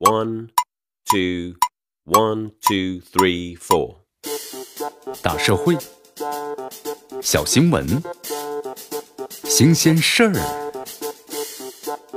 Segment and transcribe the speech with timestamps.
[0.00, 0.50] One,
[1.10, 1.56] two,
[2.04, 3.96] one, two, three, four。
[5.20, 5.76] 大社会，
[7.20, 8.00] 小新闻，
[9.42, 10.34] 新鲜事儿，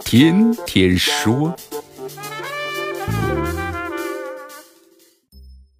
[0.00, 1.54] 天天说。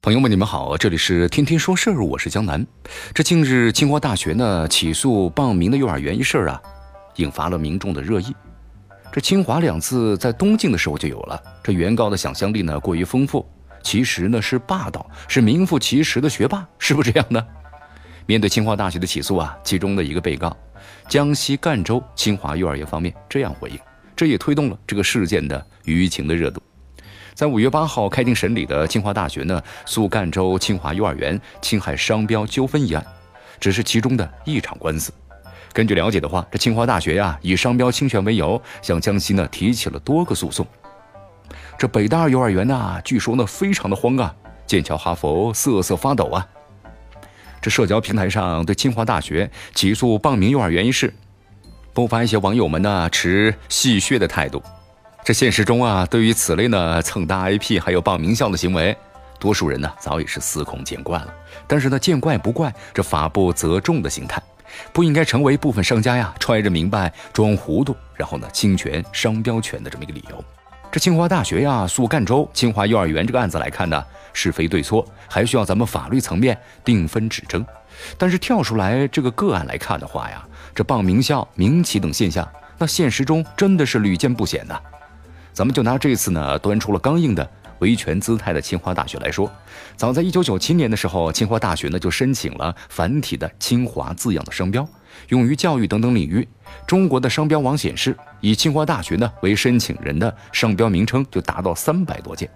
[0.00, 2.64] 朋友们，你们好，这里是天天说事儿，我是江南。
[3.12, 6.62] 这近日，清华大学呢起诉报名的幼儿园一事啊，
[7.16, 8.32] 引发了民众的热议。
[9.12, 13.44] 这清华两字在东晋的时候就有了，这原告的想象力呢过于丰富，
[13.82, 17.44] 其实呢是霸道，是名副其实的学霸，是不是这样呢？
[18.26, 20.56] 面对清华大学的起诉啊，其中的一个被告，
[21.08, 23.78] 江西赣州清华幼儿园方面这样回应，
[24.14, 26.62] 这也推动了这个事件的舆情的热度。
[27.34, 33.04] 在五月八号开庭审理的清华大学呢诉赣州清华幼儿园侵害商标纠纷一案，
[33.58, 35.12] 只是其中的一场官司。
[35.72, 40.66] 根据了解的话，这清华大学呀，以商标侵权为由，向江西呢提起了多个诉讼。
[41.78, 44.34] 这北大幼儿园呢，据说呢非常的慌啊，
[44.66, 46.46] 剑桥、哈佛瑟瑟发抖啊。
[47.62, 51.12] 这社交平台上对清华大学起诉报名幼儿园一事，
[51.94, 54.62] 不乏一些网友们呢持戏谑的态度。
[55.22, 58.96] 这现实中啊，对于此类呢蹭大 IP 还有报名校的行为，
[59.38, 61.34] 多数人呢早已是司空见惯了。
[61.66, 64.42] 但是呢，见怪不怪，这法不责众的心态。
[64.92, 70.44] 不应该成为部分商家呀揣着明白装糊涂，然后呢侵权商标权的这么一个理由。
[70.90, 77.64] 这清华大学呀诉赣州清华幼儿园这个案子来看呢，是非对错还需要咱们法律层面定分指争。
[78.18, 82.48] 但是跳出来这个个案来看的话呀，这傍名校、名企等现象，
[82.78, 84.80] 那现实中真的是屡见不鲜呐。
[85.52, 87.48] 咱们就拿这次呢端出了刚硬的。
[87.80, 89.50] 维权姿态的清华大学来说，
[89.96, 94.86] 早在一九九七年的时候，清华大学呢就申请了繁体的“清华”字样的商标，
[95.28, 96.46] 用于教育等等领域。
[96.86, 102.48] 中国的商标网显示，以清华大学呢为申请人的商标名称就达到三百多件。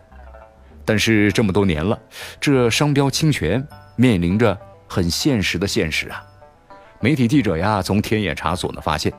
[0.85, 1.99] 但是这么多年了，
[2.41, 6.23] 这商标侵权面临着很现实的现实啊！
[7.01, 9.13] 媒体记者呀从天眼查所呢发现，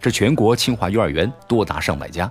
[0.00, 2.30] 这全国清华幼儿园多达上百家。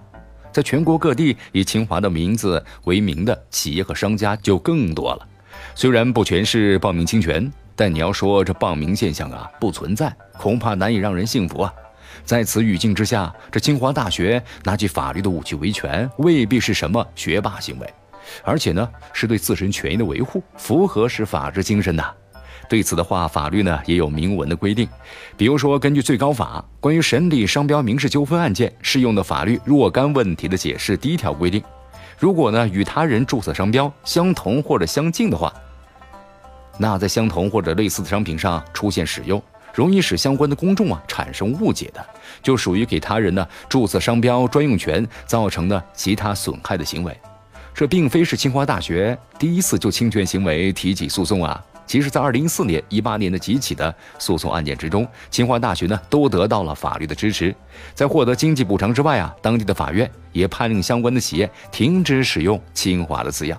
[0.58, 5.28] 在全国各地以清华的名字为名的企业和商家就更多了。
[5.76, 11.72] 虽然不全是报名侵权，但你要说这报名现象啊不存在，恐怕难以让人信服啊。
[12.26, 17.88] 在此语境之下，这清华大学拿起法律的武器维权，未必是什么学霸行为，
[18.44, 22.16] 而且呢是对自身权益的维护，符合是法治精神的。
[22.70, 24.88] 对此的话，法律呢也有明文的规定，
[25.38, 31.64] 比如说根据最高法关于审理商标民事纠纷案件适用的法律若干问题的解释第一条规定，
[32.18, 35.54] 如果呢与他人注册商标相同或者相近的话，
[36.78, 39.42] 那在相同或者类似的商品上出现使用，
[39.74, 42.06] 容易使相关的公众啊产生误解的，
[42.44, 47.16] 就属于给他人呢注册商标专用权造成的其他损害的行为。
[47.74, 51.64] 这并非是清华大学第一次就侵权行为提起诉讼啊。
[51.88, 57.56] 其实，在二零一四年、一八年的几起的诉讼案件之中，清华大学呢都得到了法律的支持。
[57.96, 63.58] 在获得经济补偿之外啊，当地的法院也判令相关的企业停止使用“清华”的字样。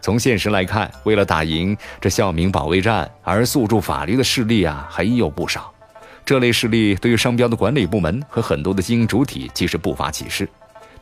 [0.00, 5.72] 从现实来看，为了打赢这校名保卫战而诉诸法律的势力啊，还有不少。
[6.24, 10.48] 这类势力对于商标的管理部门和很多的经营主体其实不乏歧视。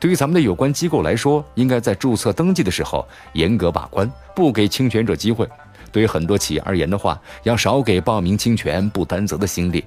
[0.01, 5.49] 对于咱们的有关机构来说，应该在注册登记的时候严格把关，不给侵权者机会。
[5.95, 9.85] 对于很多企业而言的话，要少给报名侵权不担责的心理，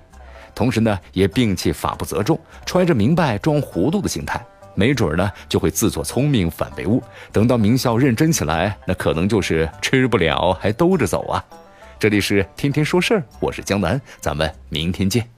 [0.56, 4.42] 同时呢，也摒弃法不责众、揣着明白装糊涂的心态，
[4.74, 7.04] 没准呢就会自作聪明反被误。
[7.34, 11.44] 等到名校认真起来，那可能就是吃不了还兜着走啊！
[12.00, 15.37] 这里是天天说事儿，我是江南，咱们明天见。